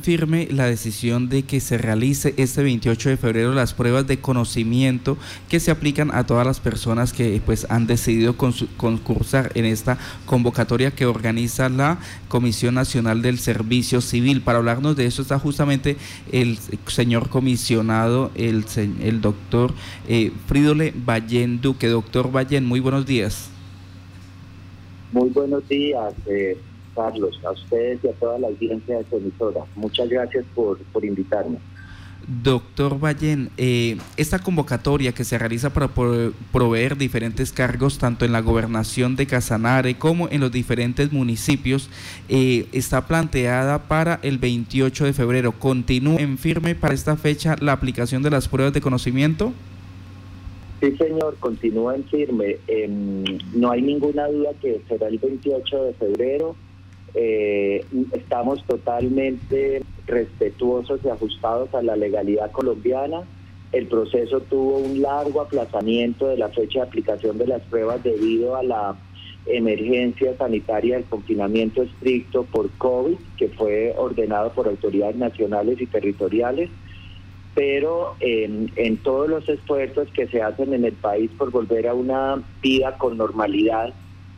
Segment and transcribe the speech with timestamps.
[0.00, 5.16] firme la decisión de que se realice este 28 de febrero las pruebas de conocimiento
[5.48, 10.90] que se aplican a todas las personas que pues han decidido concursar en esta convocatoria
[10.90, 11.98] que organiza la
[12.28, 14.42] Comisión Nacional del Servicio Civil.
[14.42, 15.96] Para hablarnos de eso está justamente
[16.32, 18.64] el señor comisionado, el,
[19.00, 19.72] el doctor
[20.08, 21.88] eh, Fridole Ballén Duque.
[21.88, 23.50] Doctor Ballén, muy buenos días.
[25.12, 26.12] Muy buenos días.
[26.26, 26.56] Eh
[26.96, 29.60] Carlos, a ustedes y a toda la audiencia de su emisora.
[29.76, 31.58] Muchas gracias por, por invitarme.
[32.26, 35.88] Doctor Ballén, eh, esta convocatoria que se realiza para
[36.52, 41.88] proveer diferentes cargos tanto en la gobernación de Casanare como en los diferentes municipios
[42.28, 45.52] eh, está planteada para el 28 de febrero.
[45.52, 49.52] ¿Continúa en firme para esta fecha la aplicación de las pruebas de conocimiento?
[50.80, 52.56] Sí, señor, continúa en firme.
[52.66, 56.56] Em, no hay ninguna duda que será el 28 de febrero
[57.14, 63.22] eh, estamos totalmente respetuosos y ajustados a la legalidad colombiana.
[63.72, 68.56] El proceso tuvo un largo aplazamiento de la fecha de aplicación de las pruebas debido
[68.56, 68.96] a la
[69.46, 76.70] emergencia sanitaria del confinamiento estricto por COVID, que fue ordenado por autoridades nacionales y territoriales.
[77.54, 81.94] Pero en, en todos los esfuerzos que se hacen en el país por volver a
[81.94, 83.94] una vida con normalidad,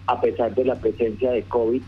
[0.07, 1.83] a pesar de la presencia de COVID,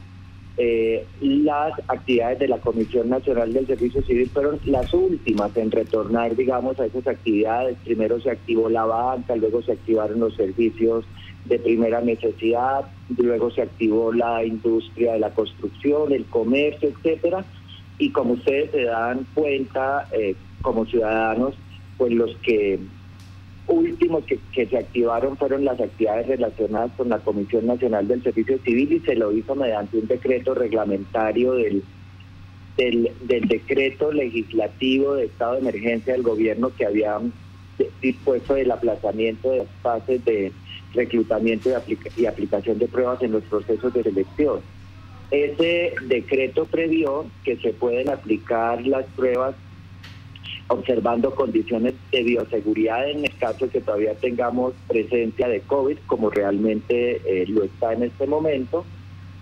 [0.57, 6.37] eh, las actividades de la Comisión Nacional del Servicio Civil fueron las últimas en retornar,
[6.37, 7.77] digamos, a esas actividades.
[7.85, 11.05] Primero se activó la banca, luego se activaron los servicios
[11.47, 12.85] de primera necesidad,
[13.17, 17.45] luego se activó la industria de la construcción, el comercio, etcétera.
[17.99, 21.55] Y como ustedes se dan cuenta, eh, como ciudadanos,
[21.97, 22.79] pues los que
[23.67, 28.93] últimos que, se activaron fueron las actividades relacionadas con la Comisión Nacional del Servicio Civil
[28.93, 31.83] y se lo hizo mediante un decreto reglamentario del,
[32.77, 37.19] del, decreto legislativo de estado de emergencia del gobierno que había
[38.03, 40.53] dispuesto el aplazamiento de las fases de
[40.93, 41.71] reclutamiento
[42.17, 44.61] y aplicación de pruebas en los procesos de selección.
[45.31, 49.55] Ese decreto previó que se pueden aplicar las pruebas
[50.71, 57.21] observando condiciones de bioseguridad en el caso que todavía tengamos presencia de COVID, como realmente
[57.27, 58.85] eh, lo está en este momento,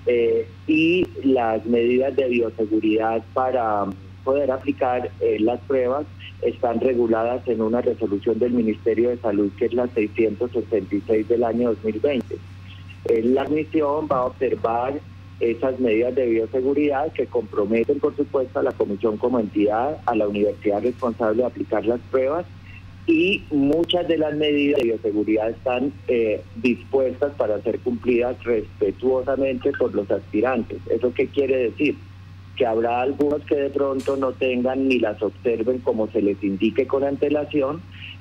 [0.06, 3.84] eh, y las medidas de bioseguridad para
[4.24, 6.06] poder aplicar eh, las pruebas
[6.40, 11.70] están reguladas en una resolución del Ministerio de Salud que es la 666 del año
[11.74, 12.36] 2020.
[13.24, 14.94] la misión va a observar
[15.40, 20.26] esas medidas de bioseguridad que comprometen, por supuesto, a la comisión como entidad, a la
[20.26, 22.46] universidad responsable de aplicar las pruebas
[23.08, 29.94] y muchas de las medidas de bioseguridad están eh, dispuestas para ser cumplidas respetuosamente por
[29.94, 30.78] los aspirantes.
[30.90, 31.96] ¿Eso qué quiere decir?
[32.54, 36.86] Que habrá algunos que de pronto no tengan ni las observen como se les indique
[36.86, 37.80] con antelación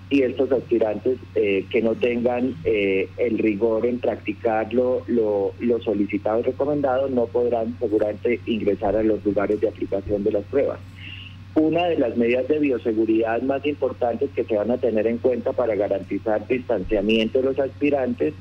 [0.09, 5.03] y estos aspirantes eh, que no tengan eh, el rigor en practicar lo,
[5.83, 10.79] solicitado y recomendado no podrán seguramente ingresar a los lugares de aplicación de las pruebas.
[11.55, 15.51] Una de las medidas de bioseguridad más importantes que se van a tener en cuenta
[15.53, 18.33] para garantizar distanciamiento de los aspirantes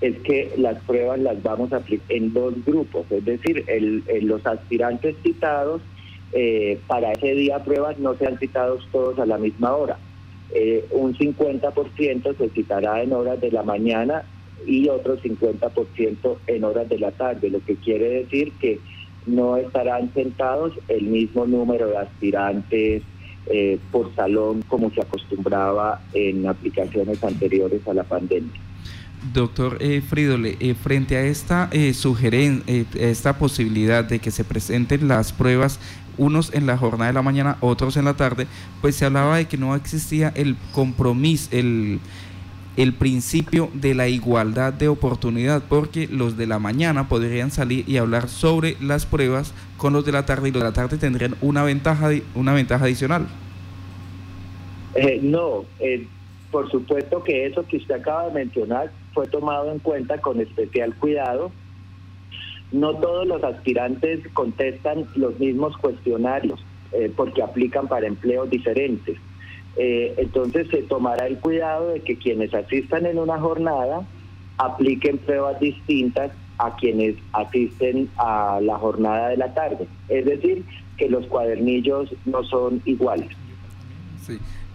[0.00, 3.64] es que las pruebas las vamos a aplicar en dos grupos, es decir,
[4.22, 5.82] los aspirantes citados
[6.32, 9.98] eh, para ese día pruebas no sean citados todos a la misma hora
[10.52, 14.24] eh, un 50% se citará en horas de la mañana
[14.66, 18.78] y otro 50% en horas de la tarde, lo que quiere decir que
[19.26, 23.02] no estarán sentados el mismo número de aspirantes
[23.46, 28.60] eh, por salón como se acostumbraba en aplicaciones anteriores a la pandemia.
[29.34, 35.08] Doctor eh, Fridole, eh, frente a esta eh, sugerencia, esta posibilidad de que se presenten
[35.08, 35.78] las pruebas
[36.20, 38.46] unos en la jornada de la mañana, otros en la tarde,
[38.80, 41.98] pues se hablaba de que no existía el compromiso, el,
[42.76, 47.96] el principio de la igualdad de oportunidad, porque los de la mañana podrían salir y
[47.96, 51.34] hablar sobre las pruebas con los de la tarde y los de la tarde tendrían
[51.40, 53.26] una ventaja, una ventaja adicional.
[54.94, 55.64] Eh, no,
[56.50, 60.94] por supuesto que eso que usted acaba de mencionar fue tomado en cuenta con especial
[60.96, 61.50] cuidado.
[62.72, 69.18] No todos los aspirantes contestan los mismos cuestionarios eh, porque aplican para empleos diferentes.
[69.76, 74.06] Eh, entonces se tomará el cuidado de que quienes asistan en una jornada
[74.58, 79.86] apliquen pruebas distintas a quienes asisten a la jornada de la tarde.
[80.08, 80.64] Es decir,
[80.98, 83.30] que los cuadernillos no son iguales.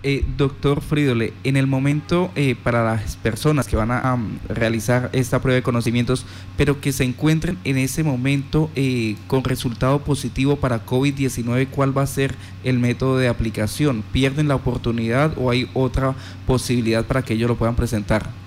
[0.07, 4.15] Eh, doctor Fridole, en el momento eh, para las personas que van a
[4.47, 6.27] realizar esta prueba de conocimientos,
[6.57, 12.03] pero que se encuentren en ese momento eh, con resultado positivo para COVID-19, ¿cuál va
[12.03, 14.03] a ser el método de aplicación?
[14.11, 16.13] ¿Pierden la oportunidad o hay otra
[16.45, 18.44] posibilidad para que ellos lo puedan presentar?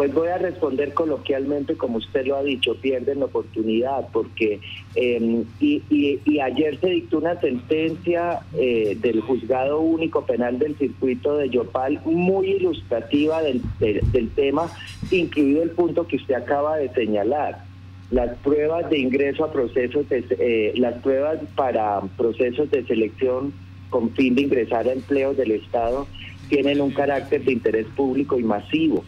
[0.00, 4.58] Pues voy a responder coloquialmente, como usted lo ha dicho, pierden la oportunidad, porque
[4.94, 11.50] em, y, ayer se dictó una sentencia eh, del Juzgado Único Penal del Circuito de
[11.50, 13.60] Yopal muy ilustrativa del,
[14.34, 14.72] tema,
[15.10, 17.62] incluido el punto que usted acaba de señalar.
[18.10, 23.52] Las pruebas de ingreso a procesos, eh, las pruebas para procesos de selección
[23.90, 26.06] con fin de ingresar a empleos del Estado
[26.48, 29.04] tienen un carácter de interés público y masivo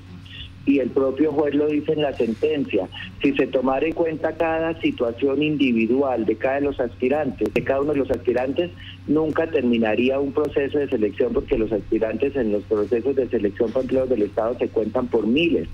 [0.65, 2.89] y el propio juez lo dice en la sentencia,
[3.21, 7.81] si se tomara en cuenta cada situación individual de cada de los aspirantes, de cada
[7.81, 8.71] uno de los aspirantes,
[9.07, 13.83] nunca terminaría un proceso de selección porque los aspirantes en los procesos de selección para
[13.83, 15.69] empleos del Estado se cuentan por miles.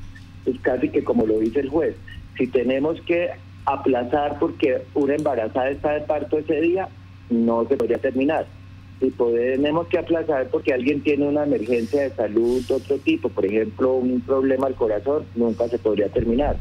[0.46, 1.94] Es casi que como lo dice el juez,
[2.37, 3.31] si tenemos que
[3.67, 6.88] aplazar porque una embarazada está de parto ese día,
[7.29, 8.46] no se podría terminar
[9.00, 13.47] si tenemos que aplazar porque alguien tiene una emergencia de salud de otro tipo, por
[13.47, 16.56] ejemplo, un problema al corazón, nunca se podría terminar.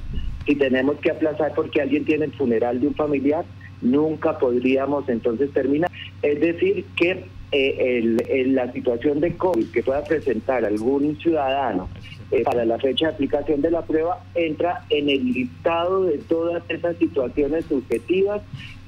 [0.45, 3.44] Si tenemos que aplazar porque alguien tiene el funeral de un familiar,
[3.81, 5.89] nunca podríamos entonces terminar.
[6.22, 11.89] Es decir, que eh, la situación de COVID que pueda presentar algún ciudadano
[12.30, 16.62] eh, para la fecha de aplicación de la prueba entra en el listado de todas
[16.69, 18.42] esas situaciones subjetivas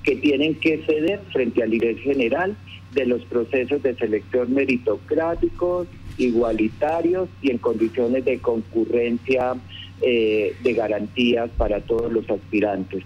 [0.03, 2.55] que tienen que ceder frente al IRES general
[2.93, 5.87] de los procesos de selección meritocráticos,
[6.17, 9.55] igualitarios y en condiciones de concurrencia
[10.01, 13.03] eh, de garantías para todos los aspirantes.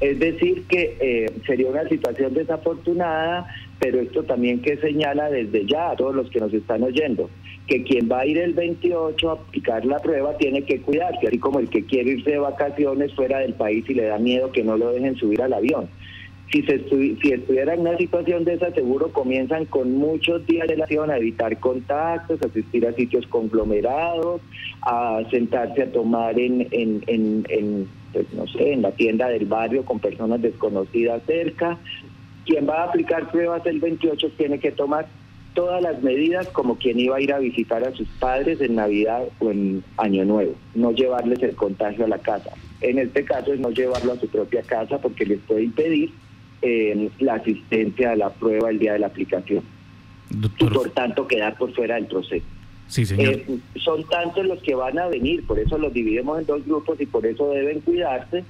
[0.00, 3.46] Es decir, que eh, sería una situación desafortunada,
[3.78, 7.30] pero esto también que señala desde ya a todos los que nos están oyendo,
[7.66, 11.38] que quien va a ir el 28 a aplicar la prueba tiene que cuidarse, así
[11.38, 14.64] como el que quiere irse de vacaciones fuera del país y le da miedo que
[14.64, 15.88] no lo dejen subir al avión.
[16.52, 20.74] Si, se si estuviera en una situación de esa, seguro comienzan con muchos días de
[20.74, 24.40] relación a evitar contactos, asistir a sitios conglomerados,
[24.82, 29.84] a sentarse a tomar en, en, en, pues, no sé, en la tienda del barrio
[29.84, 31.78] con personas desconocidas cerca.
[32.46, 35.06] Quien va a aplicar pruebas el 28 tiene que tomar
[35.54, 39.22] todas las medidas como quien iba a ir a visitar a sus padres en Navidad
[39.38, 42.50] o en Año Nuevo, no llevarles el contagio a la casa.
[42.80, 46.12] En este caso es no llevarlo a su propia casa porque les puede impedir
[47.18, 49.62] la asistencia a la prueba el día de la aplicación.
[50.30, 52.44] Y por tanto quedar por fuera del proceso.
[52.88, 53.34] Sí, señor.
[53.34, 57.00] Eh, son tantos los que van a venir, por eso los dividimos en dos grupos
[57.00, 58.44] y por eso deben cuidarse.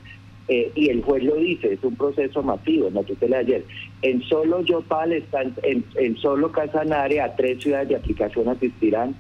[0.47, 3.65] Eh, y el juez lo dice, es un proceso masivo, no tutela ayer.
[4.03, 9.17] En solo Yopal están, en, en solo Casanare, a tres ciudades de aplicación asistirán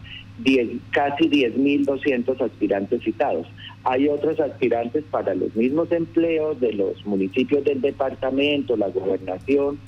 [0.90, 3.46] casi 10.200 aspirantes citados.
[3.84, 9.78] Hay otros aspirantes para los mismos empleos de los municipios del departamento, la gobernación,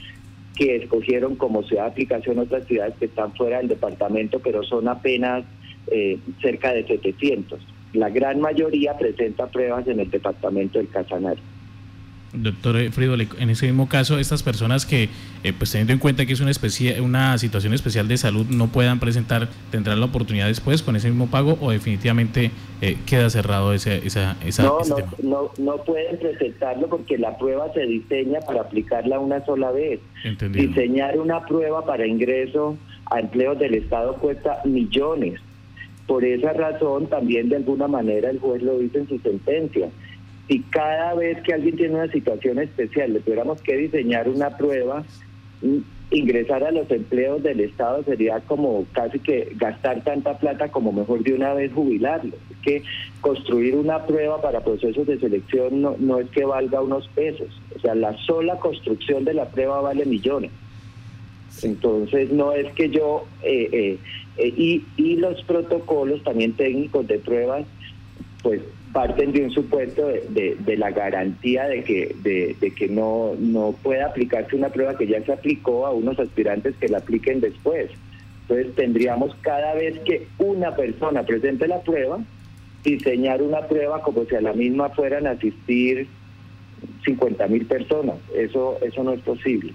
[0.55, 4.89] que escogieron como ciudad de aplicación otras ciudades que están fuera del departamento, pero son
[4.89, 5.45] apenas
[5.89, 7.61] eh, cerca de 700.
[7.93, 11.41] La gran mayoría presenta pruebas en el departamento del Casanare.
[12.32, 15.08] Doctor Fridole, en ese mismo caso, estas personas que,
[15.44, 18.69] eh, pues teniendo en cuenta que es una, especie, una situación especial de salud, no
[18.69, 22.50] puedan presentar, ¿tendrán la oportunidad después con ese mismo pago o definitivamente
[22.82, 27.73] eh, queda cerrado ese, esa, esa, no, no, No, no pueden presentarlo porque la prueba
[27.73, 30.00] se diseña para aplicarla una sola vez.
[30.50, 32.76] Diseñar una prueba para ingreso
[33.11, 35.40] a empleos del Estado cuesta millones.
[36.06, 39.88] Por esa razón, también de alguna manera el juez lo dice en su sentencia
[40.49, 45.05] si cada vez que alguien tiene una situación especial le tuviéramos que diseñar una prueba,
[45.62, 45.79] mm,
[46.12, 51.25] ingresar a los empleos del Estado sería como casi que gastar tanta plata como mejor
[51.25, 52.37] de una vez jubilarlo.
[52.50, 52.83] Es que
[53.21, 57.81] construir una prueba para procesos de selección no, no es que valga unos pesos, o
[57.81, 60.53] sea, la sola construcción de la prueba vale millones.
[61.62, 63.99] Entonces no es que yo, eh, eh,
[64.37, 67.67] eh, y, y los protocolos también técnicos de pruebas,
[68.43, 68.61] pues
[68.97, 74.57] parten de un supuesto de, la garantía de que, de, que no, no pueda aplicarse
[74.57, 77.91] una prueba que ya se aplicó a unos aspirantes que la apliquen después.
[78.49, 82.21] Entonces tendríamos cada vez que una persona presente la prueba,
[82.85, 86.09] diseñar una prueba como si a la misma fueran a asistir
[87.05, 88.17] 50 mil personas.
[88.35, 89.75] Eso, eso no es posible.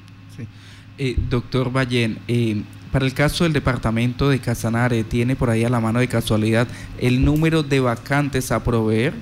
[0.97, 5.69] Eh, doctor Ballén, eh, para el caso del departamento de Casanare, ¿tiene por ahí a
[5.69, 6.67] la mano de casualidad
[6.99, 9.13] el número de vacantes a proveer?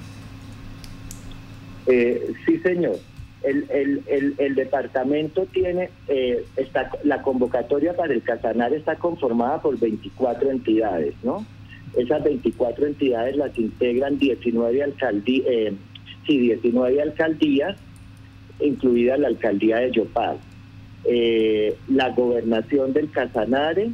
[1.85, 2.97] Eh, sí, señor.
[3.41, 11.13] El, departamento tiene, eh, está, la convocatoria para el Casanar está conformada por 24 entidades,
[11.23, 11.45] ¿no?
[11.95, 15.73] Esas 24 entidades las integran 19 alcaldías, eh,
[16.27, 17.77] sí, 19 alcaldías,
[18.59, 20.37] incluida la alcaldía de Yopal,
[21.05, 23.89] eh, la gobernación del Casanare,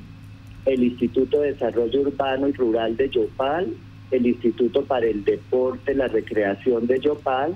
[0.65, 3.67] el Instituto de Desarrollo Urbano y Rural de Yopal,
[4.11, 7.55] el Instituto para el Deporte, la Recreación de Yopal,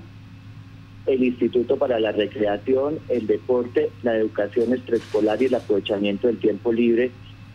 [1.06, 6.72] el Instituto para la Recreación, el Deporte, la Educación Extraescolar y el Aprovechamiento del Tiempo
[6.72, 7.10] Libre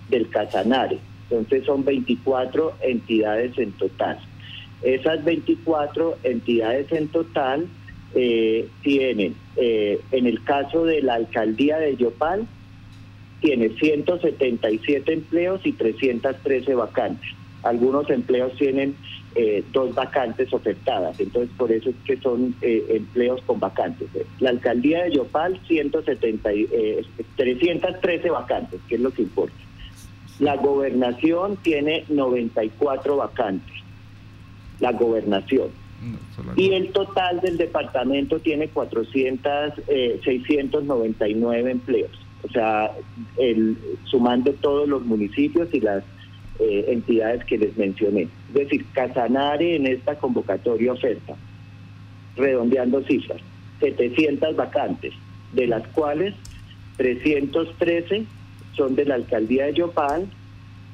[0.10, 1.00] del Casanare.
[1.30, 4.20] Entonces son 24 entidades en total.
[4.82, 7.66] Esas 24 entidades en total
[8.18, 12.48] eh, tienen, eh, en el caso de la alcaldía de Yopal,
[13.42, 17.30] tiene 177 empleos y 313 vacantes.
[17.64, 18.96] Algunos empleos tienen
[19.36, 24.08] eh, dos vacantes ofertadas, entonces por eso es que son empleos con vacantes.
[24.40, 26.50] La alcaldía de Yopal, 170,
[27.36, 29.56] 313 vacantes, que es lo que importa.
[30.40, 33.76] La gobernación tiene 94 vacantes.
[34.80, 35.85] La gobernación.
[36.56, 39.74] Y el total del departamento tiene 400,
[40.24, 42.12] 699 eh, empleos.
[42.44, 42.92] O sea,
[43.38, 46.04] el, sumando todos los municipios y las
[46.60, 48.28] eh, entidades que les mencioné.
[48.50, 51.36] Es decir, Casanare en esta convocatoria oferta,
[52.36, 53.42] redondeando cifras,
[53.80, 55.14] 700 vacantes,
[55.54, 56.36] de las cuales
[56.98, 58.26] 313
[58.76, 60.28] son de la alcaldía de Yopal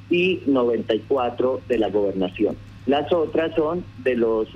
[0.10, 2.56] y 94 de la gobernación.
[2.92, 4.50] Las otras son de los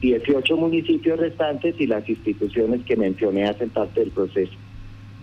[0.00, 4.52] 18 eh, municipios restantes y las instituciones que mencioné hacen parte del proceso.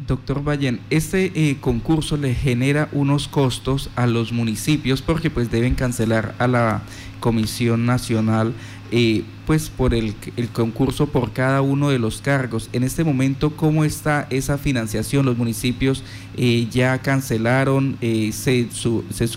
[0.05, 5.75] Doctor Vallen, este eh, concurso le genera unos costos a los municipios porque pues deben
[5.75, 6.81] cancelar a la
[7.21, 8.51] Comisión Nacional
[8.91, 10.15] eh, pues por el,
[10.51, 12.69] concurso por cada uno de los cargos.
[12.73, 15.25] En este momento, ¿cómo está esa financiación?
[15.25, 16.03] Los municipios
[16.35, 17.97] eh, ya cancelaron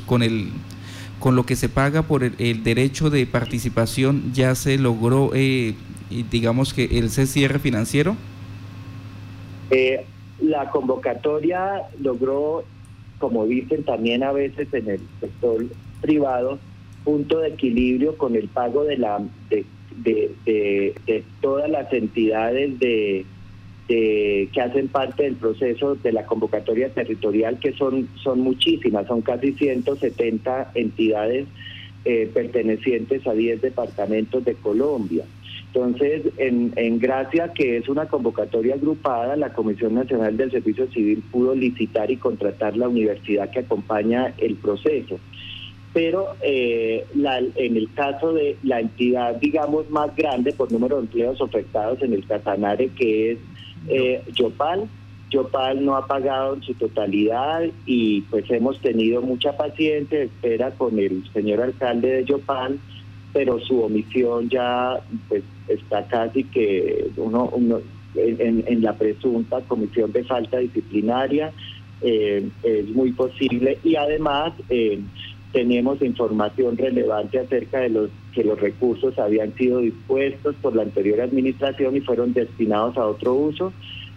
[0.06, 0.48] con el
[1.22, 5.30] con lo que se paga por el, derecho de participación, ya se logró,
[6.32, 8.16] digamos que el cierre financiero.
[10.40, 12.64] la convocatoria logró,
[13.20, 15.64] como dicen también a veces en el sector
[16.00, 16.58] privado,
[17.04, 19.64] punto de equilibrio con el pago de la de,
[20.44, 23.24] de, todas las entidades de,
[23.88, 29.52] que hacen parte del proceso de la convocatoria territorial, que son, son muchísimas, son casi
[29.52, 31.46] 170 entidades
[32.04, 35.24] eh, pertenecientes a 10 departamentos de Colombia.
[35.66, 41.22] Entonces, en, en gracia que es una convocatoria agrupada, la Comisión Nacional del Servicio Civil
[41.30, 45.18] pudo licitar y contratar la universidad que acompaña el proceso
[45.92, 51.40] pero eh, en el caso de la entidad, digamos, más grande por número de empleos
[51.40, 53.38] ofertados en el Casanare, que es
[53.88, 54.88] eh, Yopal,
[55.30, 60.98] Yopal no ha pagado en su totalidad y pues hemos tenido mucha paciencia, espera con
[60.98, 62.78] el señor alcalde de Yopal,
[63.32, 67.50] pero su omisión ya pues está casi que uno,
[68.14, 71.50] en, la presunta comisión de falta disciplinaria,
[72.02, 74.52] eh, es muy posible y además...
[74.68, 75.00] Eh,
[75.52, 81.20] tenemos información relevante acerca de los que los recursos habían sido dispuestos por la anterior
[81.20, 83.72] administración y fueron destinados a otro uso,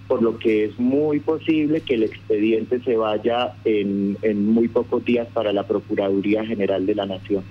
[0.08, 5.04] por lo que es muy posible que el expediente se vaya en, en muy pocos
[5.04, 7.44] días para la Procuraduría General de la Nación.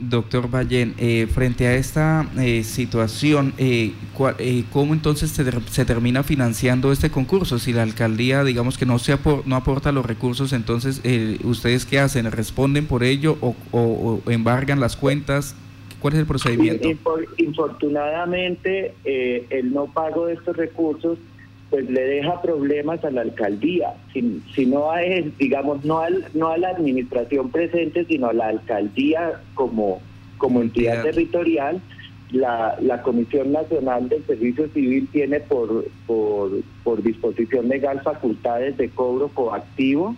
[0.00, 3.92] Doctor Ballén, eh, frente a esta eh, situación, eh,
[4.72, 7.58] ¿cómo entonces se, termina financiando este concurso?
[7.58, 11.02] Si la alcaldía, digamos que no, se no aporta los recursos, entonces,
[11.44, 12.30] ¿ustedes qué hacen?
[12.30, 15.54] ¿Responden por ello o, embargan las cuentas?
[16.00, 16.88] ¿Cuál es el procedimiento?
[17.38, 21.18] Infortunadamente, el no pago de estos recursos
[21.70, 25.00] pues le deja problemas a la alcaldía, si, si no a
[25.38, 30.00] digamos, no, al, no a la administración presente, sino a la alcaldía como,
[30.38, 31.80] como entidad territorial.
[32.30, 36.50] La, la Comisión Nacional del Servicio Civil tiene por, por,
[36.84, 40.14] por disposición legal facultades de cobro coactivo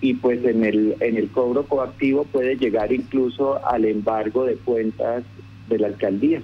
[0.00, 5.24] y pues en el, en el cobro coactivo puede llegar incluso al embargo de cuentas
[5.68, 6.42] de la alcaldía.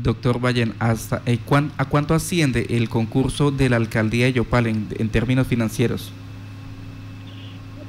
[0.00, 1.38] Doctor Vallen, hasta, eh,
[1.76, 6.12] ¿a cuánto asciende el concurso de la alcaldía de Yopal en, términos financieros?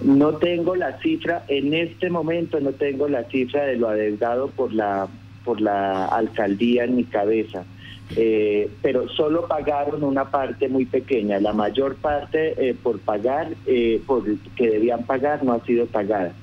[0.02, 4.74] No tengo la cifra, en este momento no tengo la cifra de lo adeudado por
[4.74, 5.08] la,
[5.46, 7.64] por la alcaldía en mi cabeza.
[8.18, 11.40] Eh, pero solo pagaron una parte muy pequeña.
[11.40, 13.54] La mayor parte eh, por pagar,
[14.06, 14.24] por
[14.56, 16.34] que debían pagar, no ha sido pagada.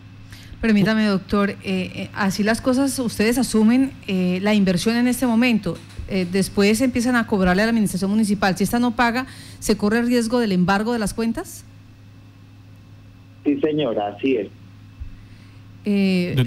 [0.60, 5.76] Permítame, doctor, eh, eh, así las cosas, ustedes asumen eh, la inversión en este momento.
[6.10, 8.56] eh, después empiezan a cobrarle a la administración municipal.
[8.56, 9.26] Si esta no paga,
[9.60, 11.64] ¿se corre el riesgo del embargo de las cuentas?
[13.44, 14.48] Sí, señora, así es.
[15.84, 16.44] Eh,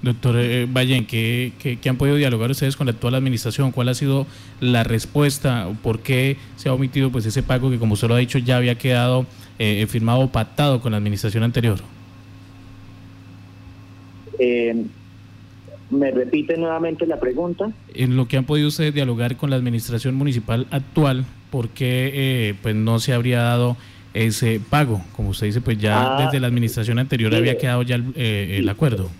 [0.00, 3.70] doctor eh, Valle, ¿qué, han podido dialogar ustedes con la actual administración?
[3.70, 4.26] ¿Cuál ha sido
[4.60, 5.68] la respuesta?
[5.82, 8.56] ¿Por qué se ha omitido pues ese pago que, como usted lo ha dicho, ya
[8.56, 9.26] había quedado
[9.58, 11.78] eh, firmado o pactado con la administración anterior?
[14.38, 14.84] Eh,
[15.90, 17.70] ¿Me repite nuevamente la pregunta?
[17.94, 22.74] En lo que han podido ustedes dialogar con la administración municipal actual, ¿por qué pues
[22.74, 23.76] no se habría dado
[24.14, 25.02] ese pago?
[25.14, 28.68] Como usted dice, pues ya ah, desde la administración anterior había quedado ya el, el
[28.70, 29.10] acuerdo.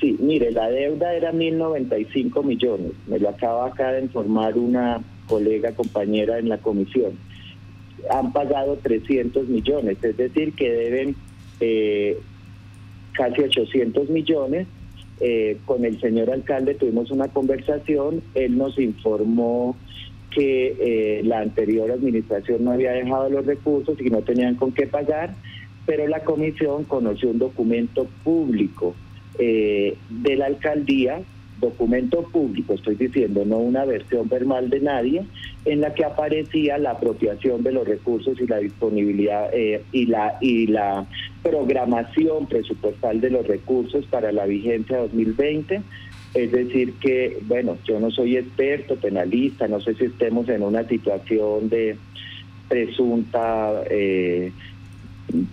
[0.00, 2.92] Sí, mire, la deuda era 1.095 millones.
[3.06, 7.12] Me lo acaba acá de informar una colega, compañera en la comisión.
[8.10, 11.16] Han pagado 300 millones, es decir, que deben
[11.60, 12.18] eh,
[13.20, 14.66] casi 800 millones.
[15.20, 19.76] Eh, con el señor alcalde tuvimos una conversación, él nos informó
[20.30, 24.86] que eh, la anterior administración no había dejado los recursos y no tenían con qué
[24.86, 25.34] pagar,
[25.84, 28.94] pero la comisión conoció un documento público
[29.38, 31.20] eh, de la alcaldía,
[31.60, 35.24] documento público, estoy diciendo, no una versión verbal de nadie,
[35.64, 40.36] en la que aparecía la apropiación de los recursos y la disponibilidad eh, y la
[40.40, 41.06] y la
[41.42, 45.82] programación presupuestal de los recursos para la vigencia 2020.
[46.32, 50.84] Es decir, que, bueno, yo no soy experto penalista, no sé si estemos en una
[50.84, 51.96] situación de
[52.68, 54.52] presunta eh,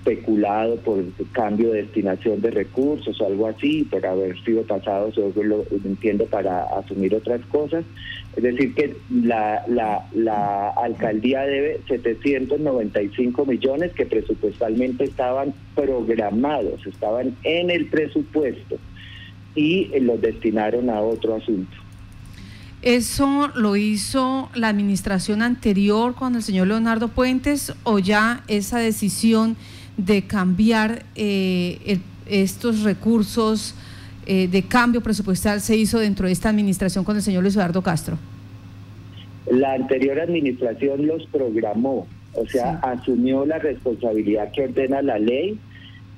[0.04, 5.32] peculado por cambio de destinación de recursos o algo así, por haber sido pasados, yo
[5.44, 7.84] lo entiendo, para asumir otras cosas.
[8.36, 17.36] Es decir, que la, la, la alcaldía debe 795 millones que presupuestalmente estaban programados, estaban
[17.44, 18.78] en el presupuesto
[19.56, 21.87] y los destinaron a otro asunto.
[22.84, 29.58] ¿Eso lo hizo la administración anterior con el señor Leonardo Puentes o ya esa decisión
[29.98, 33.74] de cambiar eh, estos recursos
[34.28, 37.82] eh, de cambio presupuestal se hizo dentro de esta administración con el señor Luis Eduardo
[37.82, 38.18] Castro?
[39.50, 45.58] La anterior administración los programó, o sea, asumió la responsabilidad que ordena la ley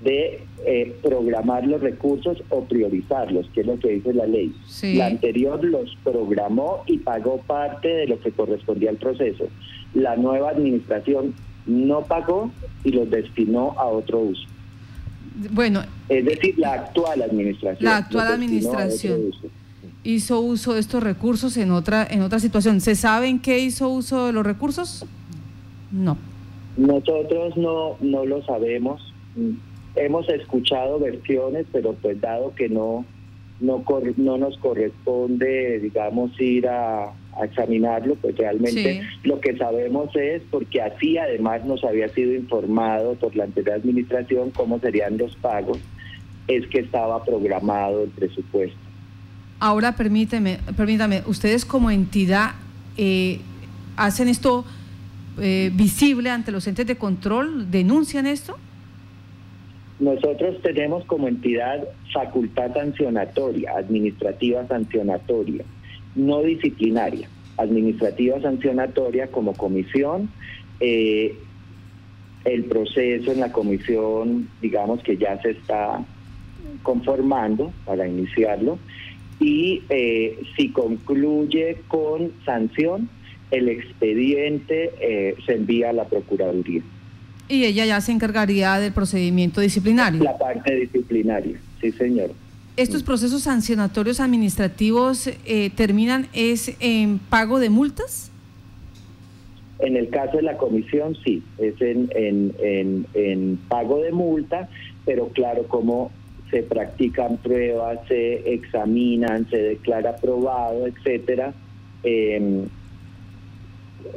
[0.02, 4.54] de eh, programar los recursos o priorizarlos, que es lo que dice la ley.
[4.96, 9.48] La anterior los programó y pagó parte de lo que correspondía al proceso.
[9.94, 11.34] La nueva administración
[11.66, 12.52] no pagó
[12.84, 14.48] y los destinó a otro uso.
[15.52, 17.86] Bueno, es decir, la actual administración.
[17.86, 19.32] La actual administración
[20.04, 22.80] hizo uso de estos recursos en otra en otra situación.
[22.82, 25.06] ¿Se sabe en qué hizo uso de los recursos?
[25.92, 26.18] No.
[26.78, 29.02] Nosotros no no lo sabemos
[30.00, 33.06] hemos escuchado versiones, pero pues dado que no,
[33.60, 33.84] no,
[34.18, 41.18] no nos corresponde, digamos, ir a, examinarlo, pues realmente lo que sabemos es, porque así
[41.18, 45.78] además nos había sido informado por la anterior administración cómo serían los pagos,
[46.50, 48.78] es que estaba programado el presupuesto.
[49.62, 52.56] Ahora permíteme, permítame, ustedes como entidad
[52.98, 53.40] eh,
[53.96, 54.66] hacen esto
[55.40, 58.58] eh, visible ante los entes de control, denuncian esto.
[60.00, 61.84] Nosotros tenemos como entidad
[62.14, 65.66] facultad sancionatoria, administrativa sancionatoria,
[66.16, 70.30] no disciplinaria, administrativa sancionatoria como comisión.
[70.80, 71.36] Eh,
[72.46, 76.02] el proceso en la comisión, digamos que ya se está
[76.84, 78.80] conformando para iniciarlo
[79.40, 83.10] y eh, si concluye con sanción,
[83.52, 86.82] el expediente eh, se envía a la Procuraduría.
[87.50, 90.24] Y ella ya se encargaría del procedimiento disciplinario.
[90.24, 92.32] La parte disciplinaria, sí, señor.
[92.78, 98.32] ¿Estos procesos sancionatorios administrativos eh, terminan es en pago de multas?
[99.80, 104.70] En el caso de la comisión, sí, es en, en, en, pago de multa,
[105.06, 106.12] pero claro, como
[106.52, 111.54] se practican pruebas, se examinan, se declara aprobado, etcétera,
[112.04, 112.66] eh,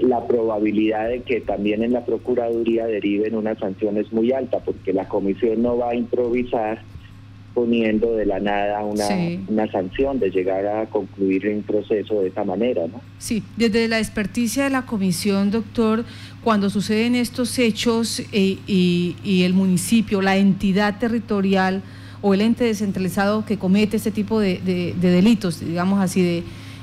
[0.00, 4.92] la probabilidad de que también en la Procuraduría deriven una sanción es muy alta, porque
[4.92, 6.82] la comisión no va a improvisar
[7.54, 9.06] poniendo de la nada una,
[9.48, 12.86] una sanción de llegar a concluir un proceso de esa manera.
[12.86, 13.00] ¿no?
[13.18, 16.04] Sí, desde la experticia de la comisión, doctor,
[16.42, 21.82] cuando suceden estos hechos eh, y, y, el municipio, la entidad territorial
[22.22, 26.42] o el ente descentralizado que comete este tipo de, de, delitos, digamos así, de,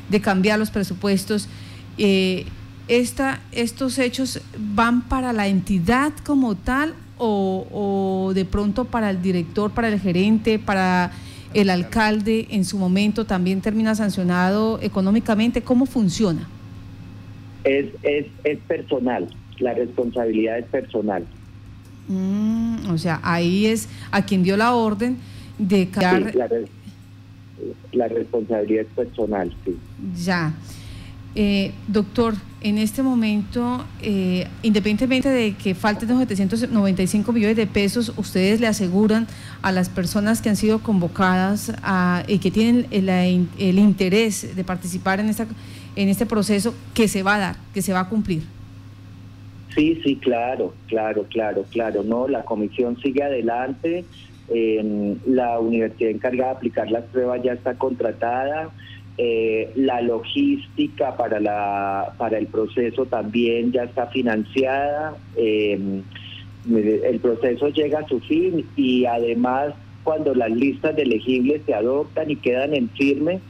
[0.10, 1.48] de cambiar los presupuestos,
[1.98, 2.46] eh,
[2.90, 9.72] esta, estos hechos van para la entidad como tal o, de pronto para el director,
[9.72, 11.12] para el gerente, para
[11.54, 15.62] el alcalde en su momento también termina sancionado económicamente.
[15.62, 16.48] ¿Cómo funciona?
[17.64, 21.26] Es, es, es personal, la responsabilidad es personal.
[22.08, 25.18] Mm, o sea, ahí es a quien dio la orden
[25.60, 26.34] de crear...
[27.94, 29.78] la, responsabilidad es personal, sí.
[30.24, 30.54] Ya.
[31.36, 38.14] Eh, doctor, en este momento, eh, independientemente de que falten los 795 millones de pesos,
[38.18, 39.28] ustedes le aseguran
[39.62, 41.72] a las personas que han sido convocadas
[42.28, 45.46] y que tienen el, interés de participar en, esta,
[45.96, 48.44] en este proceso que se va a dar, que se va a cumplir.
[49.76, 52.04] Sí, sí, claro, claro, claro, claro.
[52.04, 54.04] No, la comisión sigue adelante.
[55.28, 58.72] la universidad encargada de aplicar las pruebas ya está contratada.
[59.22, 65.18] Eh, la logística para, la, para el proceso también ya está financiada.
[65.36, 66.04] Em,
[66.66, 69.74] el proceso llega a su fin y además
[70.06, 73.42] cuando las listas de elegibles se adoptan y quedan en firme,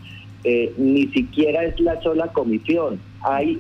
[0.44, 3.00] eh, ni siquiera es la sola comisión.
[3.22, 3.60] Hay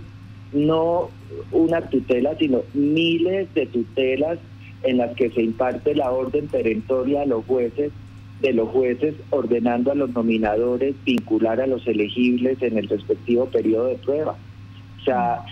[0.51, 1.11] no
[1.51, 4.39] una tutela, sino miles de tutelas
[4.81, 7.91] en las que se imparte la orden perentoria a los jueces
[8.41, 13.87] de los jueces ordenando a los nominadores vincular a los elegibles en el respectivo periodo
[13.87, 14.37] de prueba.
[14.99, 15.43] O sea,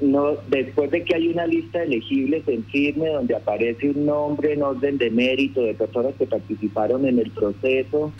[0.00, 4.54] no después de que hay una lista de elegibles en firme donde aparece un nombre
[4.54, 8.12] en orden de mérito de personas que participaron en el proceso,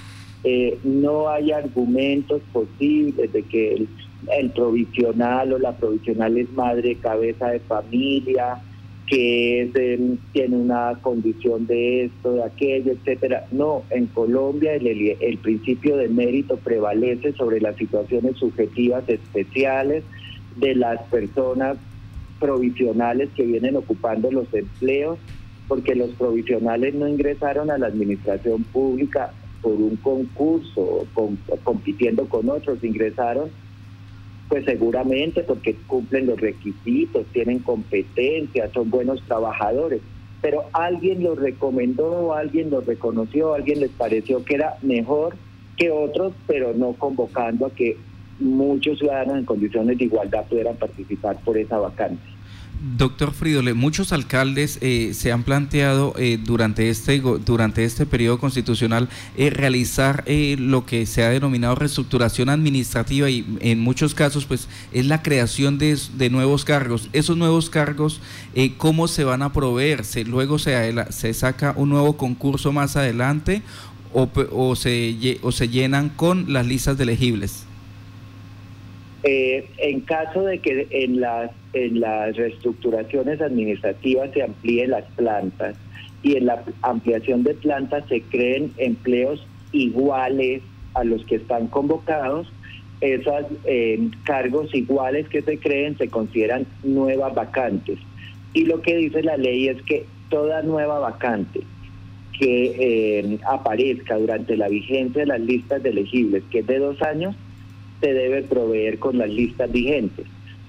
[0.45, 3.89] eh, no hay argumentos posibles de que el,
[4.39, 8.63] el provisional o la provisional es madre cabeza de familia,
[9.07, 13.47] que tiene una condición de esto, de aquello, etcétera.
[13.51, 20.05] No, en Colombia el, el principio de mérito prevalece sobre las situaciones subjetivas especiales
[20.57, 21.77] de las personas
[22.41, 25.19] provisionales que vienen ocupando los empleos,
[25.69, 31.07] porque los provisionales no ingresaron a la administración pública por un concurso,
[31.63, 33.51] compitiendo con otros, ingresaron
[34.49, 40.03] pues seguramente porque cumplen los requisitos, tienen competencia, son buenos trabajadores,
[40.41, 45.39] pero alguien los recomendó, alguien los reconoció, alguien les pareció que era mejor
[45.77, 47.99] que otros, pero no convocando a que
[48.39, 52.34] muchos ciudadanos en condiciones de igualdad pudieran participar por esa vacante.
[52.97, 59.09] Doctor Fridole, muchos alcaldes eh, se han planteado eh, durante, este, durante este periodo constitucional
[59.37, 65.07] eh, realizar lo que se ha denominado reestructuración administrativa y en muchos casos pues es
[65.07, 65.97] la creación de,
[66.31, 67.09] nuevos cargos.
[67.13, 68.21] Esos nuevos cargos,
[68.77, 70.05] ¿cómo se van a proveer?
[70.05, 73.63] ¿Se, ¿Luego se, se saca un nuevo concurso más adelante
[74.13, 77.65] o, o, se, o se llenan con las listas de elegibles?
[79.27, 85.77] Eh, en caso de que en las, en las reestructuraciones administrativas se amplíen las plantas
[86.23, 92.53] y en la ampliación de plantas se creen empleos iguales a los que están convocados,
[93.01, 97.99] esos eh, cargos iguales que se creen se consideran nuevas vacantes.
[98.53, 101.61] Y lo que dice la ley es que toda nueva vacante
[102.39, 107.01] que eh, aparezca durante la vigencia de las listas de elegibles, que es de dos
[107.03, 107.35] años,
[108.05, 110.27] se debe proveer con las listas vigentes.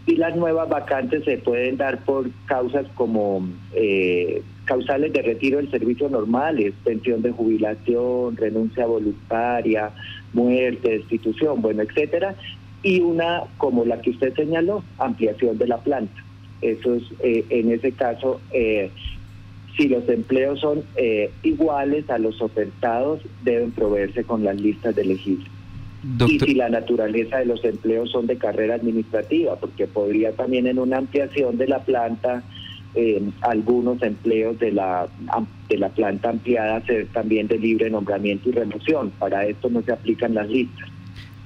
[0.07, 5.69] Y las nuevas vacantes se pueden dar por causas como eh, causales de retiro del
[5.69, 9.91] servicio normales, pensión de jubilación, renuncia voluntaria,
[10.31, 12.35] muerte, destitución, bueno, etcétera,
[12.83, 16.23] y una como la que usted señaló, ampliación de la planta.
[16.61, 18.91] Eso es, eh, en ese caso, eh,
[19.75, 20.83] si los empleos son
[21.43, 25.54] iguales a los ofertados, deben proveerse con las listas de elegibles.
[26.27, 30.79] Y si la naturaleza de los empleos son de carrera administrativa, porque podría también en
[30.79, 32.43] una ampliación de la planta,
[32.93, 35.07] eh, algunos empleos de la,
[35.67, 39.11] de la planta ampliada ser también de libre nombramiento y remoción.
[39.19, 40.89] Para esto no se aplican las listas.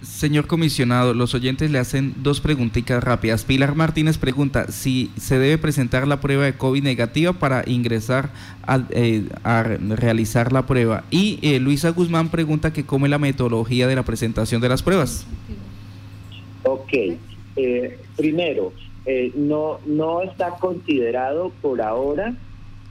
[0.01, 3.43] Señor comisionado, los oyentes le hacen dos preguntitas rápidas.
[3.43, 8.31] Pilar Martínez pregunta si se debe presentar la prueba de COVID negativa para ingresar
[8.65, 9.25] a, eh,
[9.89, 11.03] realizar la prueba.
[11.11, 14.83] Y eh, Luisa Guzmán pregunta que cómo es la metodología de la presentación de las
[14.83, 15.25] pruebas.
[16.63, 16.93] Ok,
[17.57, 18.71] eh, primero,
[19.35, 22.35] no, no está considerado por ahora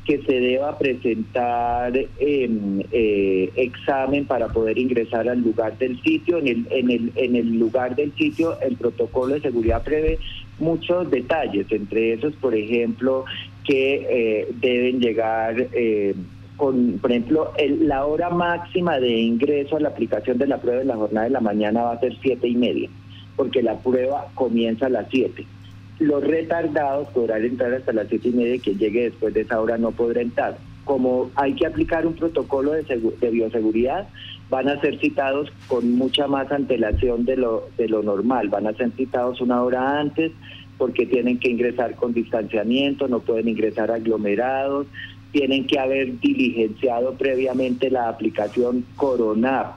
[0.09, 6.39] que se deba presentar eh, examen para poder ingresar al lugar del sitio.
[6.39, 10.19] En el, en, el, en el lugar del sitio el protocolo de seguridad prevé
[10.61, 13.27] muchos detalles, entre esos, por ejemplo,
[13.65, 15.55] que eh, deben llegar...
[15.75, 16.15] Eh,
[16.57, 20.89] con, por ejemplo, la hora máxima de ingreso a la aplicación de la prueba en
[20.89, 22.89] la jornada de la mañana va a ser siete y media,
[23.37, 25.47] porque la prueba comienza a las siete
[25.99, 29.61] los retardados podrán entrar hasta las siete y media y quien llegue después de esa
[29.61, 30.57] hora no podrá entrar.
[30.85, 34.09] Como hay que aplicar un protocolo de, bioseguridad,
[34.49, 38.73] van a ser citados con mucha más antelación de lo, de lo normal, van a
[38.73, 40.33] ser citados una hora antes
[40.79, 44.87] porque tienen que ingresar con distanciamiento, no pueden ingresar aglomerados,
[45.33, 49.75] tienen que haber diligenciado previamente la aplicación Coronar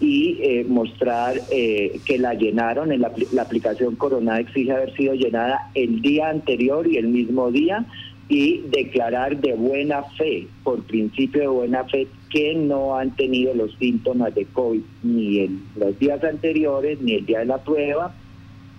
[0.00, 2.92] y eh, mostrar eh, que la llenaron.
[2.92, 7.86] En la, aplicación Corona exige haber sido llenada el día anterior y el mismo día
[8.28, 13.74] y declarar de buena fe, por principio de buena fe, que no han tenido los
[13.76, 18.14] síntomas de COVID ni en los días anteriores ni el día de la prueba,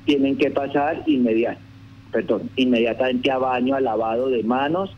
[0.06, 4.94] tienen que pasar inmediatamente a baño, a lavado de manos,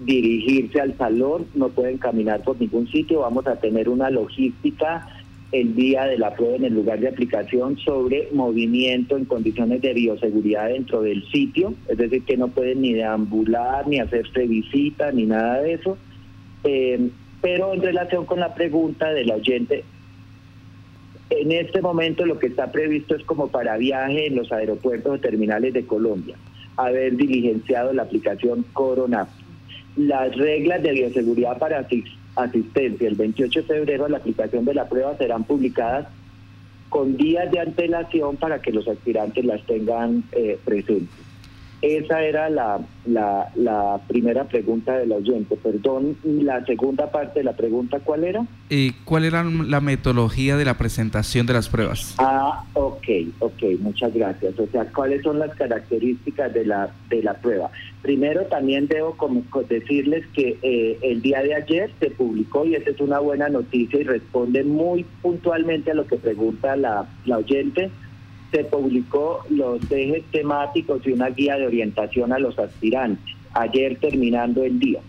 [0.00, 5.06] dirigirse al salón, no pueden caminar por ningún sitio, vamos a tener una logística
[5.52, 9.92] el día de la prueba en el lugar de aplicación sobre movimiento en condiciones de
[9.92, 15.26] bioseguridad dentro del sitio, es decir, que no pueden ni deambular, ni hacerse visita, ni
[15.26, 15.98] nada de eso.
[16.64, 17.10] Eh,
[17.42, 19.84] pero en relación con la pregunta del oyente,
[21.28, 25.20] en este momento lo que está previsto es como para viaje en los aeropuertos o
[25.20, 26.36] terminales de Colombia,
[26.78, 29.28] haber diligenciado la aplicación Corona.
[29.96, 34.88] Las reglas de bioseguridad para asistir asistencia el 28 de febrero, la aplicación de la
[34.88, 36.06] prueba serán publicadas
[36.88, 41.32] con días de antelación para que los aspirantes las tengan eh, presentes.
[41.82, 45.56] Esa era la, la, la, primera pregunta del oyente.
[45.56, 48.46] Perdón, la segunda parte de la pregunta, ¿cuál era?
[48.70, 52.14] Eh, ¿Cuál era la metodología de la presentación de las pruebas?
[52.18, 53.08] Ah, ok,
[53.40, 54.56] ok, muchas gracias.
[54.60, 57.68] O sea, ¿cuáles son las características de la, de la prueba?
[58.02, 59.16] Primero, también debo
[59.68, 64.00] decirles que eh, el día de ayer se publicó, y esa es una buena noticia
[64.00, 67.90] y responde muy puntualmente a lo que pregunta la, la oyente,
[68.50, 74.64] se publicó los ejes temáticos y una guía de orientación a los aspirantes, ayer terminando
[74.64, 75.00] el día.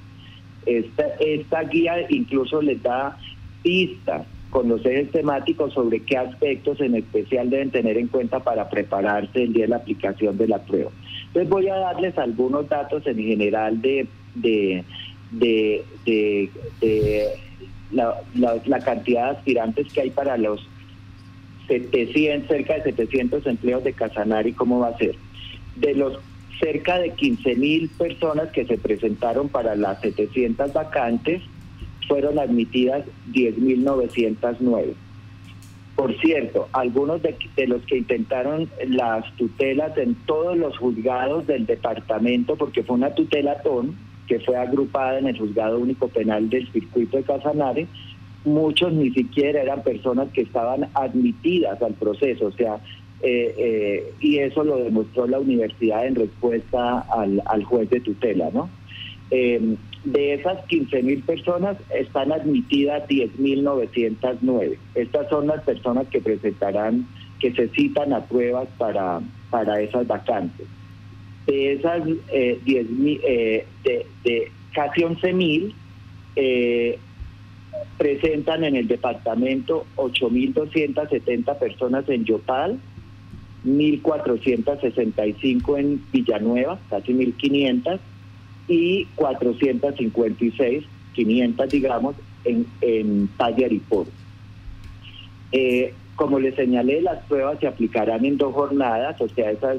[0.67, 3.17] Esta, esta guía incluso les da
[3.63, 8.69] pistas con los ejes temáticos sobre qué aspectos en especial deben tener en cuenta para
[8.69, 10.91] prepararse el día de la aplicación de la prueba.
[11.33, 14.83] Entonces voy a darles algunos datos en general de, de,
[15.31, 17.29] de,
[17.91, 18.21] la,
[18.65, 20.63] la cantidad de aspirantes que hay para los
[21.67, 25.15] 700, cerca de 700 empleos de Casanari, ¿cómo va a ser?
[25.75, 26.19] De los
[26.59, 31.41] cerca de 15 mil personas que se presentaron para las 700 vacantes,
[32.07, 34.93] fueron admitidas 10.909.
[36.03, 37.33] Por cierto, algunos de,
[37.65, 43.95] los que intentaron las tutelas en todos los juzgados del departamento, porque fue una tutelatón
[44.27, 47.87] que fue agrupada en el juzgado único penal del circuito de Casanare,
[48.43, 52.81] muchos ni siquiera eran personas que estaban admitidas al proceso, o sea,
[53.21, 58.49] eh, eh, y eso lo demostró la universidad en respuesta al, al juez de tutela,
[58.53, 58.69] ¿no?
[59.31, 64.77] Eh, de esas 15 mil personas están admitidas 10.909.
[64.95, 67.07] Estas son las personas que presentarán,
[67.39, 70.67] que se citan a pruebas para, para esas vacantes.
[71.47, 72.87] De esas eh, 10,
[73.23, 74.05] eh, de,
[74.73, 75.75] casi 11 mil,
[76.35, 76.97] eh,
[77.97, 82.79] presentan en el departamento 8.270 personas en Yopal,
[83.65, 87.99] 1.465 en Villanueva, casi 1.500,
[88.67, 94.07] y 456, 500 digamos, en, en Aripor.
[95.51, 99.77] Eh, como les señalé, las pruebas se aplicarán en dos jornadas, o sea, esas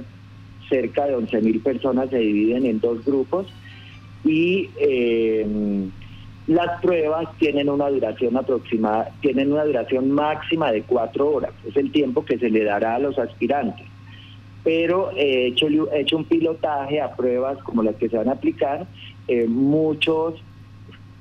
[0.69, 3.47] cerca de 11.000 personas se dividen en dos grupos
[4.25, 5.47] y eh,
[6.47, 11.91] las pruebas tienen una duración aproximada, tienen una duración máxima de cuatro horas, es el
[11.93, 13.87] tiempo que se le dará a los aspirantes.
[14.65, 18.33] Pero he hecho, he hecho un pilotaje a pruebas como las que se van a
[18.33, 18.87] aplicar,
[19.29, 20.43] eh, muchos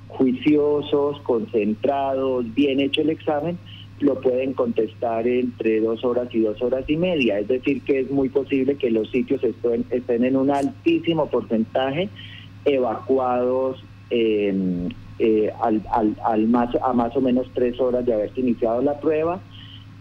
[0.07, 3.57] juiciosos, concentrados, bien hecho el examen,
[3.99, 7.39] lo pueden contestar entre dos horas y dos horas y media.
[7.39, 12.09] Es decir, que es muy posible que los sitios estén, estén en un altísimo porcentaje
[12.65, 18.41] evacuados eh, eh, al, al, al más, a más o menos tres horas de haberse
[18.41, 19.39] iniciado la prueba.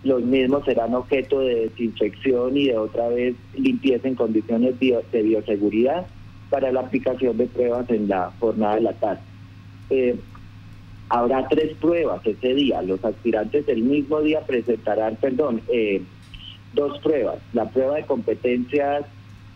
[0.05, 6.07] Los mismos serán objeto de desinfección y de otra vez limpieza en condiciones de bioseguridad
[6.51, 9.21] para la aplicación de pruebas en la jornada de la tarde.
[9.91, 10.17] Eh,
[11.09, 12.83] habrá tres pruebas ese día.
[12.83, 16.03] Los aspirantes el mismo día presentarán, perdón, eh,
[16.75, 17.39] dos pruebas.
[17.53, 19.05] La prueba de competencias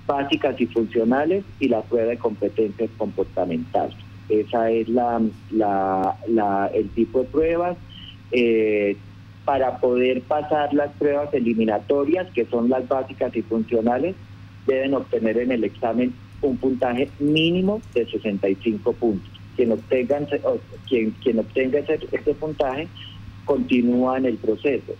[0.06, 3.96] básicas y funcionales y la prueba de competencias comportamentales.
[4.28, 5.20] Esa es la
[6.72, 7.76] el tipo de pruebas.
[8.32, 8.96] Eh,
[9.46, 14.16] para poder pasar las pruebas eliminatorias, que son las básicas y funcionales,
[14.66, 19.30] deben obtener en el examen un puntaje mínimo de 65 puntos.
[19.54, 20.18] Quien obtenga,
[20.88, 22.88] quien, quien obtenga ese, puntaje
[23.44, 24.94] continúan el proceso.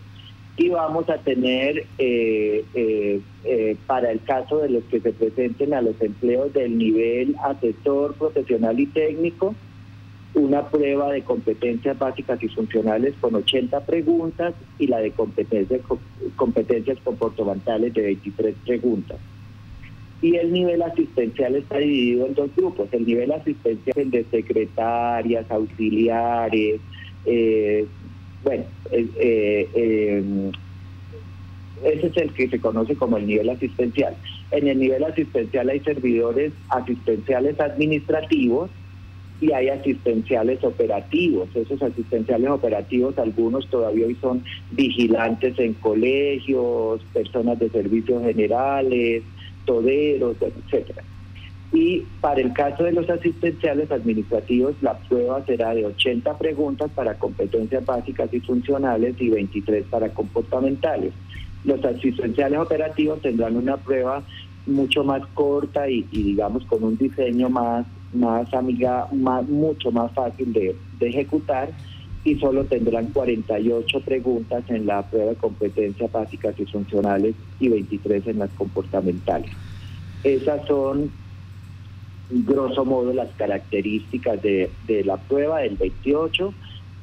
[0.56, 5.74] Y vamos a tener, eh, eh, eh, para el caso de los que se presenten
[5.74, 9.56] a los empleos del nivel asesor profesional y técnico,
[10.37, 15.81] una prueba de competencias básicas y funcionales con 80 preguntas y la de competencias,
[16.37, 19.16] competencias comportamentales de 23 preguntas.
[20.20, 22.88] Y el nivel asistencial está dividido en dos grupos.
[22.92, 26.81] El nivel asistencial es de secretarias, auxiliares,
[27.25, 27.87] eh,
[28.44, 30.53] bueno, eh, em,
[31.83, 34.14] ese es el que se conoce como el nivel asistencial.
[34.51, 38.70] En el nivel asistencial hay servidores asistenciales administrativos
[39.40, 41.49] y hay asistenciales operativos.
[41.55, 49.22] Esos asistenciales operativos, algunos todavía hoy son vigilantes en colegios, personas de servicios generales,
[49.64, 51.03] toderos, etcétera.
[51.72, 57.14] Y para el caso de los asistenciales administrativos, la prueba será de 80 preguntas para
[57.14, 61.12] competencias básicas y funcionales y 23 para comportamentales.
[61.64, 64.22] Los asistenciales operativos tendrán una prueba
[64.66, 70.52] mucho más corta y, digamos con un diseño más más amiga, más, mucho más fácil
[70.52, 71.70] de, ejecutar
[72.24, 78.26] y solo tendrán 48 preguntas en la prueba de competencias básicas y funcionales y 23
[78.26, 79.50] en las comportamentales.
[80.24, 81.11] Esas son,
[82.31, 84.70] grosso modo, las características de,
[85.05, 86.52] la prueba del 28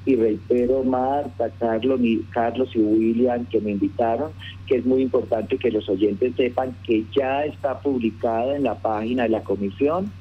[0.05, 4.31] y reitero Marta, Carlos, Carlos y William que me invitaron,
[4.67, 9.23] que es muy importante que los oyentes sepan que ya está publicada en la página
[9.23, 10.11] de la comisión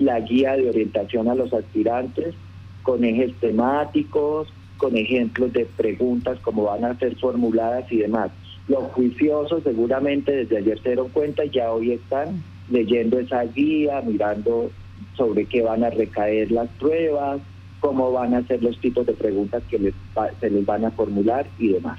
[0.00, 2.34] la guía de orientación a los aspirantes
[2.82, 8.30] con ejes temáticos, con ejemplos de preguntas, cómo van a ser formuladas y demás.
[8.66, 14.00] Los juiciosos seguramente desde ayer se dieron cuenta y ya hoy están leyendo esa guía,
[14.00, 14.70] mirando
[15.16, 17.40] sobre qué van a recaer las pruebas,
[17.80, 19.94] cómo van a ser los tipos de preguntas que les,
[20.40, 21.98] se les van a formular y demás.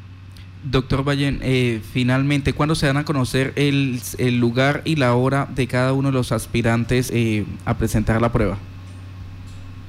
[0.64, 4.00] Doctor Vallen, eh, finalmente, ¿cuándo se van a conocer el,
[4.40, 8.58] lugar y la hora de cada uno de los aspirantes eh, a presentar la prueba?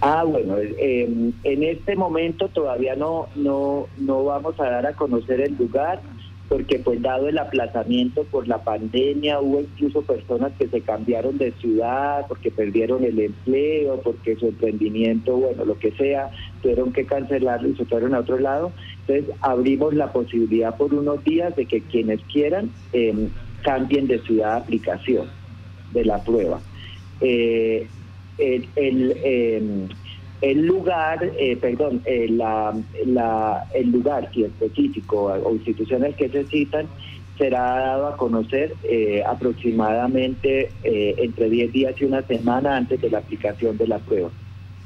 [0.00, 5.40] Ah, bueno, eh, en este momento todavía no, no, no vamos a dar a conocer
[5.40, 6.00] el lugar
[6.52, 11.50] porque pues dado el aplazamiento por la pandemia, hubo incluso personas que se cambiaron de
[11.52, 17.70] ciudad porque perdieron el empleo, porque su emprendimiento, bueno, lo que sea, tuvieron que cancelarlo
[17.70, 18.70] y se fueron a otro lado.
[19.00, 23.30] Entonces abrimos la posibilidad por unos días de que quienes quieran em,
[23.62, 25.28] cambien de ciudad de aplicación
[25.94, 26.60] de la prueba.
[27.22, 27.88] Eh,
[28.36, 29.88] el, em,
[30.42, 32.74] el lugar, eh, perdón, eh, la,
[33.74, 36.86] el lugar específico o institución al que se citan
[37.38, 43.18] será dado a conocer eh, aproximadamente entre 10 días y una semana antes de la
[43.18, 44.30] aplicación de la prueba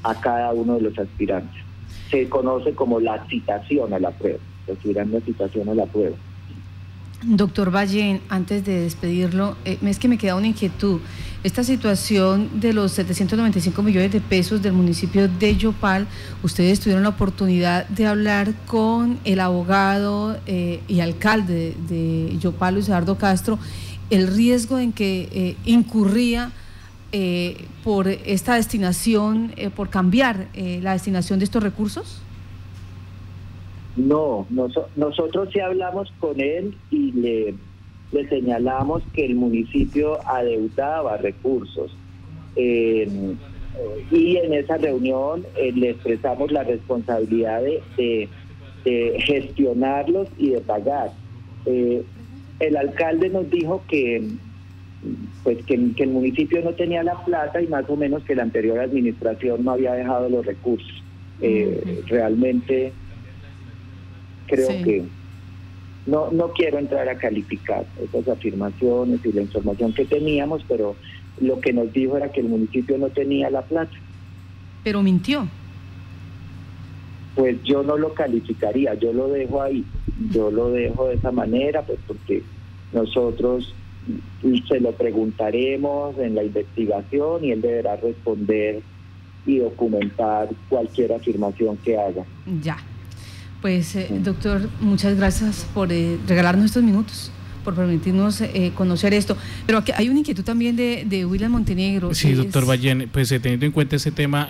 [0.03, 1.63] a cada uno de los aspirantes.
[2.11, 6.17] Se conoce como la citación a la prueba, recibirán la citación a la prueba.
[7.23, 11.01] Doctor Valle, antes de despedirlo, es que me queda una inquietud
[11.47, 16.09] esta situación de los 795 millones de pesos del municipio de Yopal,
[16.43, 22.89] ustedes tuvieron la oportunidad de hablar con el abogado eh, y alcalde de Yopal, Luis
[22.89, 23.61] Eduardo Castro,
[24.11, 26.51] el riesgo en que eh, incurría
[27.13, 32.21] eh, por esta destinación, por cambiar la destinación de estos recursos?
[33.97, 34.49] No,
[34.97, 37.55] nosotros sí hablamos con él y le
[38.13, 41.97] le señalamos que el municipio adeudaba recursos.
[42.57, 43.09] Eh,
[44.11, 48.29] y en esa reunión eh, le expresamos la responsabilidad de,
[49.19, 51.11] gestionarlos y de pagar.
[51.67, 52.03] Eh,
[52.61, 54.23] el alcalde nos dijo que
[55.43, 58.79] pues que, el municipio no tenía la plata y más o menos que la anterior
[58.79, 61.03] administración no había dejado los recursos.
[62.07, 62.93] Realmente
[64.47, 65.05] creo que
[66.07, 70.97] no, no quiero entrar a calificar esas afirmaciones y la información que teníamos, pero
[71.41, 73.93] lo que nos dijo era que el municipio no tenía la plata.
[74.85, 75.49] Pero mintió.
[77.35, 79.85] Pues yo no lo calificaría, yo lo dejo ahí,
[80.33, 82.43] yo lo dejo de esa manera, pues porque
[82.93, 83.75] nosotros
[84.69, 88.81] se lo preguntaremos en la investigación y él deberá responder
[89.45, 92.25] y documentar cualquier afirmación que haga.
[92.63, 92.79] Ya,
[93.67, 97.33] pues, eh, doctor, muchas gracias por eh, regalarnos estos minutos
[97.65, 99.37] por permitirnos eh, conocer esto.
[99.67, 102.15] Pero aquí hay una inquietud también de, de William Montenegro.
[102.15, 104.49] Sí, doctor Ballén, pues teniendo en cuenta ese tema,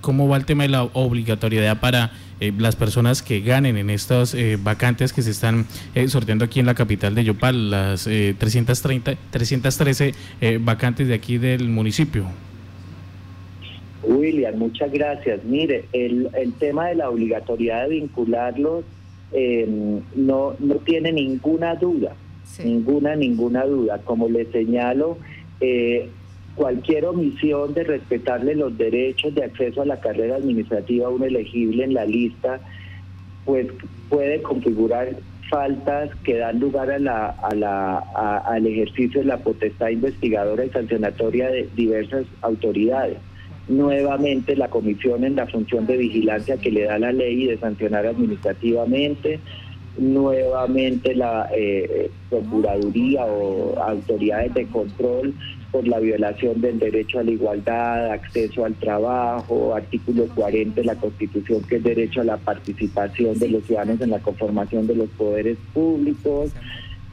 [0.00, 4.34] ¿cómo va el tema de la obligatoriedad para las personas que ganen en estas
[4.64, 5.66] vacantes que se están
[6.08, 10.12] sorteando aquí en la capital de Yopal, las 330, 313
[10.58, 12.26] vacantes de aquí del municipio?
[14.08, 15.44] William, muchas gracias.
[15.44, 18.84] Mire, el, el tema de la obligatoriedad de vincularlos
[19.32, 22.16] em, no, no tiene ninguna duda,
[22.64, 23.98] ninguna, ninguna duda.
[23.98, 25.18] Como le señalo,
[25.60, 26.08] eh,
[26.54, 31.84] cualquier omisión de respetarle los derechos de acceso a la carrera administrativa a un elegible
[31.84, 32.60] en la lista,
[33.44, 33.66] pues
[34.08, 35.16] puede configurar
[35.50, 40.70] faltas que dan lugar a la, a la, al ejercicio de la potestad investigadora y
[40.70, 43.18] sancionatoria de diversas autoridades.
[43.68, 48.06] Nuevamente la comisión en la función de vigilancia que le da la ley de sancionar
[48.06, 49.40] administrativamente,
[49.98, 55.34] nuevamente la eh, Procuraduría o autoridades de control
[55.72, 60.94] por la violación del derecho a la igualdad, acceso al trabajo, artículo 40 de la
[60.94, 65.08] Constitución, que es derecho a la participación de los ciudadanos en la conformación de los
[65.10, 66.52] poderes públicos,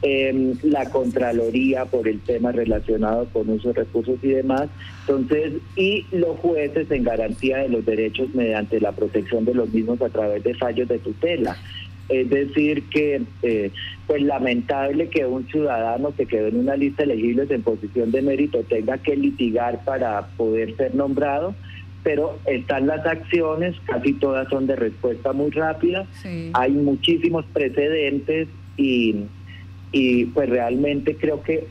[0.02, 4.68] eh, la Contraloría por el tema relacionado con uso de recursos y demás.
[5.00, 10.00] Entonces, y los jueces en garantía de los derechos mediante la protección de los mismos
[10.02, 11.56] a través de fallos de tutela.
[12.08, 13.72] Es decir, que eh,
[14.06, 18.62] pues lamentable que un ciudadano que quedó en una lista elegible en posición de mérito
[18.68, 21.54] tenga que litigar para poder ser nombrado,
[22.04, 26.06] pero están las acciones, casi todas son de respuesta muy rápida,
[26.52, 29.24] hay muchísimos precedentes y,
[29.98, 31.68] y pues realmente creo que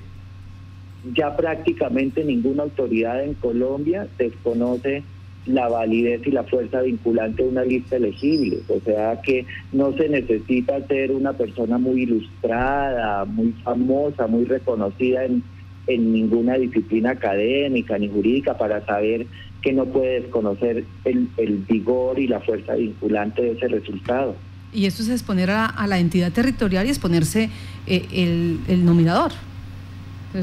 [1.15, 5.03] ya prácticamente ninguna autoridad en Colombia desconoce
[5.45, 8.57] la validez y la fuerza vinculante de una lista elegible.
[8.67, 15.23] O sea que no se necesita ser una persona muy ilustrada, muy famosa, muy reconocida
[15.23, 15.43] en,
[15.85, 19.27] en ninguna disciplina académica ni jurídica para saber
[19.61, 24.35] que no puede desconocer el, el vigor y la fuerza vinculante de ese resultado.
[24.75, 27.49] Y eso es exponer a, la entidad territorial y exponerse
[27.87, 29.31] eh, el, el nominador.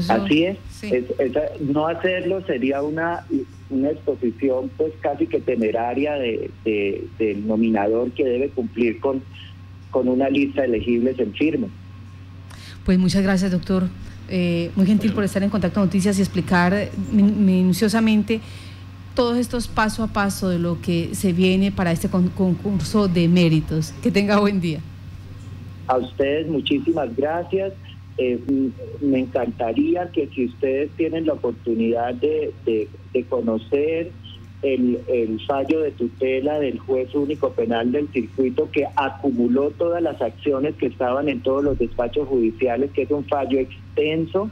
[0.09, 0.57] Así es.
[1.61, 3.25] no hacerlo sería una,
[3.69, 6.49] una exposición pues casi que temeraria de,
[7.19, 9.21] del nominador que debe cumplir con,
[9.91, 11.67] con una lista de elegibles en firme.
[12.85, 13.87] Pues muchas gracias, doctor.
[14.29, 18.41] Eh, muy gentil por estar en contacto con Noticias y explicar minuciosamente
[19.15, 23.93] todos estos paso a paso de lo que se viene para este concurso de méritos.
[24.01, 24.79] Que tenga buen día.
[25.87, 27.73] A ustedes muchísimas gracias.
[28.17, 28.39] Eh,
[29.01, 32.53] me encantaría que si ustedes tienen la oportunidad de,
[33.29, 34.11] conocer
[34.61, 40.21] el, el, fallo de tutela del juez único penal del circuito que acumuló todas las
[40.21, 44.49] acciones que estaban en todos los despachos judiciales, que es un fallo extenso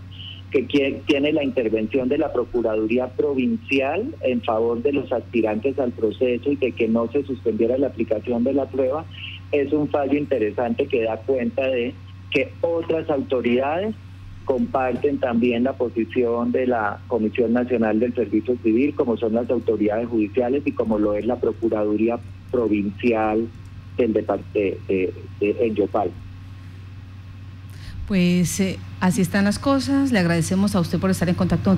[0.51, 0.63] que
[1.05, 6.57] tiene la intervención de la Procuraduría Provincial en favor de los aspirantes al proceso y
[6.57, 9.05] de que no se suspendiera la aplicación de la prueba,
[9.51, 11.93] es un fallo interesante que da cuenta de
[12.31, 13.95] que otras autoridades
[14.43, 20.09] comparten también la posición de la Comisión Nacional del Servicio Civil, como son las autoridades
[20.09, 22.19] judiciales y como lo es la Procuraduría
[22.51, 23.47] Provincial
[23.97, 26.11] del de, de, en Yopal.
[28.11, 30.11] Pues eh, así están las cosas.
[30.11, 31.77] Le agradecemos a usted por estar en contacto.